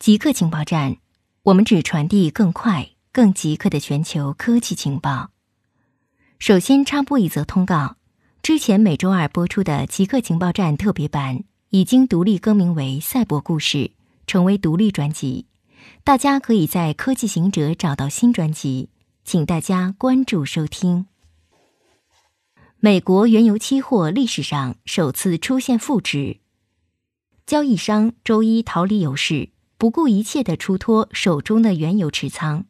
[0.00, 0.96] 极客情报站，
[1.42, 5.28] 我们只传递更快、更极客的全球科技情报。
[6.38, 7.96] 首先插播一则通告：
[8.42, 13.76] 之前每周二播出的极客情报站特别版已经独立更名为《赛博故事》，
[14.26, 15.44] 成为独立专辑。
[16.02, 18.88] 大家可以在科技行者找到新专辑，
[19.22, 21.08] 请大家关注收听。
[22.78, 26.38] 美国原油期货历史上首次出现负值，
[27.44, 29.50] 交易商周一逃离油市。
[29.80, 32.66] 不顾一切的出脱手中的原油持仓，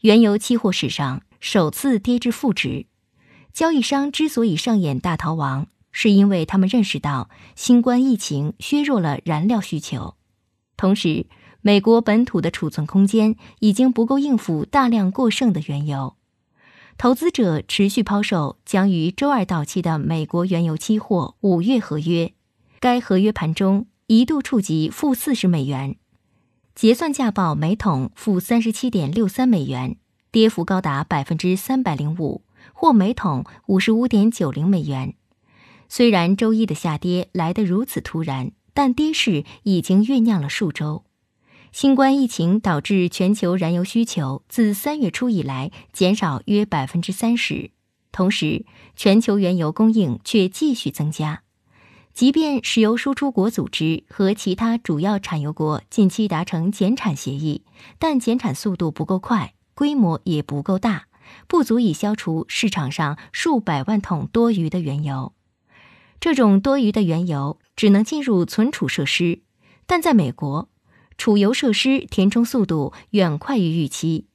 [0.00, 2.84] 原油期货史上首次跌至负值。
[3.50, 10.16] 交易商之所以上演大逃亡，是因为他们认识到新冠疫情削弱了燃料需求，
[10.76, 11.24] 同时
[11.62, 16.16] 美国本土的储存空间已经不够应付大量过剩的原油。
[16.98, 22.34] 投资者持续抛售将于周二到期的美国原油期货五月合约，
[22.78, 25.96] 该合约盘中一度触及负四十美元。
[26.80, 29.96] 结算价报每桶负三十七点六三美元，
[30.32, 32.42] 跌幅高达百分之三百零五，
[32.72, 35.12] 或每桶五十五点九零美元。
[35.90, 41.04] 虽然周一的下跌来得如此突然，但跌势已经酝酿了数周。
[41.70, 47.72] 新冠疫情导致全球燃油需求自三月初以来减少约百分之三十，
[48.10, 48.64] 同时
[48.96, 51.42] 全球原油供应却继续增加。
[52.20, 57.64] 即便石油输出国组织和其他主要产油国近期达成减产协议，
[57.98, 61.06] 但减产速度不够快，规模也不够大，
[61.48, 65.32] 不足以消除市场上数百万桶多余的原油。
[66.20, 69.40] 这种多余的原油只能进入存储设施，
[69.86, 70.68] 但在美国，
[71.16, 74.26] 储油设施填充速度远快于预期。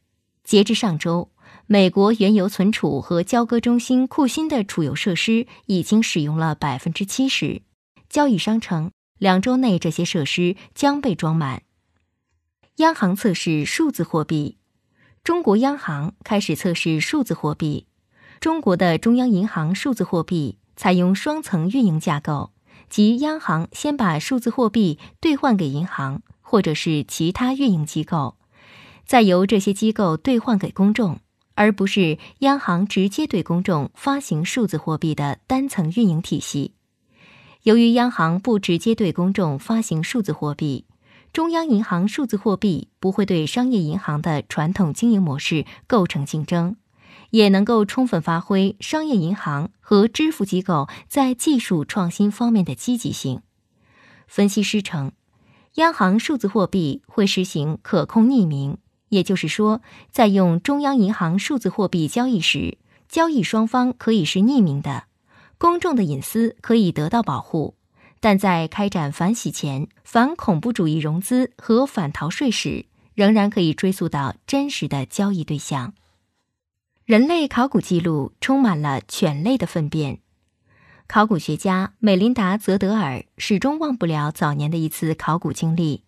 [0.44, 1.30] 截至上周，
[1.68, 7.62] 美国原油存储和交割中心库欣的储油设施已经使用了百分之七十。
[8.16, 11.64] 交易商称，两周内这些设施将被装满。
[12.78, 14.58] 央行测试数字货币，
[15.22, 17.88] 中国央行开始测试数字货币。
[18.40, 22.54] 中国的中央银行数字货币采用双层运营架构，
[22.90, 28.38] 即央行先把数字货币兑换给银行或者是其他运营机构，
[29.06, 31.20] 再由这些机构兑换给公众，
[31.56, 36.76] 而不是央行直接对公众发行数字货币的单层运营体系。
[37.66, 40.86] 由于央行不直接对公众发行数字货币，
[41.34, 46.76] 中央银行数字货币不会对商业银行的传统经营模式构成竞争，
[47.32, 53.42] 也能够充分发挥商业银行和支付机构在技术创新方面的积极性。
[54.28, 55.12] 分析师称，
[55.78, 58.78] 央行数字货币会实行可控匿名，
[59.10, 62.78] 也就是说，在用中央银行数字货币交易时，
[63.10, 65.06] 交易双方可以是匿名的。
[65.58, 67.76] 公众的隐私可以得到保护，
[68.20, 75.94] 但在开展反洗钱、反恐怖主义融资和反逃税时，仍然可以追溯到真实的交易对象。
[77.06, 80.20] 人类考古记录充满了犬类的粪便。
[81.08, 86.04] 考古学家美琳达·泽德尔始终忘不了早年的一次考古经历。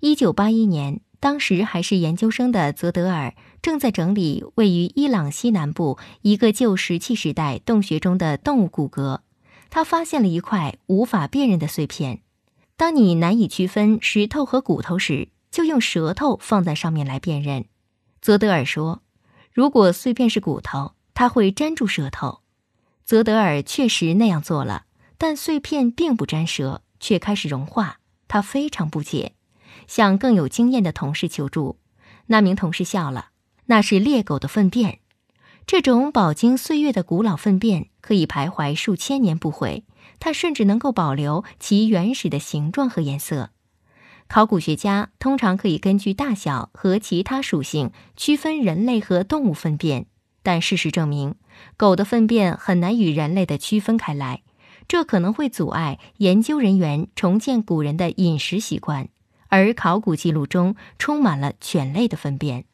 [0.00, 1.00] 一九八一年。
[1.22, 3.32] 当时还是研究生的泽德尔
[3.62, 9.20] 正在整理位于伊朗西南部一个旧石器时代洞穴中的动物骨骼，
[9.70, 12.22] 他发现了一块无法辨认的碎片。
[12.76, 17.66] 当你难以区分石头和骨头时，就用舌头放在上面来辨认。
[18.20, 19.02] 泽德尔说
[19.54, 22.40] ：“如果碎片是骨头，它会粘住舌头。”
[23.06, 24.86] 泽德尔确实那样做了，
[25.18, 28.00] 但碎片并不粘舌，却开始融化。
[28.26, 29.34] 他非常不解。
[29.86, 31.78] 向更有经验的同事求助，
[32.26, 33.30] 那名同事笑了
[33.72, 34.98] ：“那是猎狗的粪便。
[35.66, 39.84] 这种饱经岁月的古老粪便可以徘徊数千年不毁，
[40.20, 43.48] 它甚至能够保留其原始的形状和颜色。
[44.28, 50.04] 考古学家通常可以根据大小和其他属性区分人类和动物粪便，
[50.42, 51.36] 但事实证明，
[51.78, 54.42] 狗的粪便很难与人类的区分开来，
[54.86, 59.08] 这可能会阻碍研究人员重建古人的饮食习惯。”
[59.48, 62.66] 而考古记录中充满了犬类的粪便。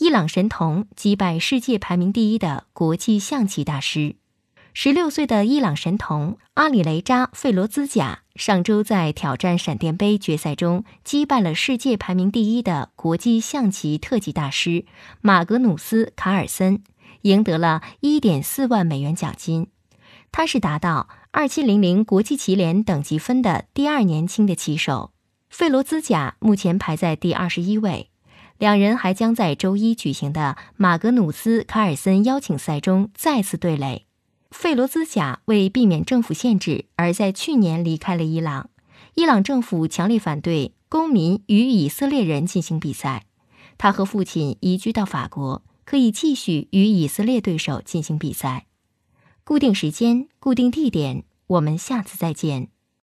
[0.00, 4.16] 伊朗神童击败世界排名第一的国际象棋大师。
[4.72, 14.84] 十六岁的伊朗神童阿里雷扎·费罗兹贾上周在挑战闪电杯决赛中击败了世界排名第一的国际象棋特级大师
[15.20, 16.82] 马格努斯·卡尔森，
[17.22, 19.68] 赢得了一点四万美元奖金。
[20.32, 25.12] 他是达到二七零零国际棋联等级分的第二年轻的棋手。
[25.48, 28.10] 费罗兹贾目前排在第二十一位，
[28.58, 34.06] 两人还将在周一举行的马格努斯·卡尔森邀请赛中再次对垒。
[34.50, 38.70] 费罗兹贾为避免政府限制而在去年离开了伊朗，
[39.14, 43.26] 伊朗政府强烈反对公民与以色列人进行比赛。
[43.76, 48.66] 他和父亲移居到法国，可以继续与以色列对手进行比赛。
[49.42, 52.68] 固定时间，固定地点，我们下次再见。